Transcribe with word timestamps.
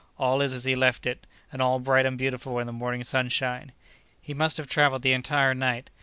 All 0.17 0.41
is 0.41 0.51
as 0.51 0.65
he 0.65 0.73
left 0.73 1.05
it, 1.05 1.27
and 1.51 1.61
all 1.61 1.77
bright 1.77 2.07
and 2.07 2.17
beautiful 2.17 2.57
in 2.57 2.65
the 2.65 2.73
morning 2.73 3.03
sunshine. 3.03 3.71
He 4.19 4.33
must 4.33 4.57
have 4.57 4.65
traveled 4.67 5.03
the 5.03 5.13
entire 5.13 5.53
night. 5.53 5.91